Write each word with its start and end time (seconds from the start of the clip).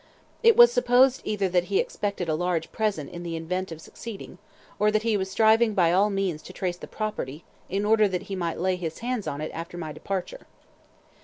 It 0.41 0.57
was 0.57 0.71
supposed 0.71 1.21
either 1.25 1.47
that 1.49 1.65
he 1.65 1.77
expected 1.77 2.27
a 2.27 2.33
large 2.33 2.71
present 2.71 3.11
in 3.11 3.21
the 3.21 3.37
event 3.37 3.71
of 3.71 3.79
succeeding, 3.79 4.39
or 4.79 4.89
that 4.89 5.03
he 5.03 5.15
was 5.15 5.29
striving 5.29 5.75
by 5.75 5.91
all 5.93 6.09
means 6.09 6.41
to 6.41 6.53
trace 6.53 6.77
the 6.77 6.87
property, 6.87 7.43
in 7.69 7.85
order 7.85 8.07
that 8.07 8.23
he 8.23 8.35
might 8.35 8.57
lay 8.59 8.77
his 8.77 8.97
hands 9.05 9.27
on 9.27 9.41
it 9.41 9.51
after 9.53 9.77
my 9.77 9.91
departure. 9.91 10.47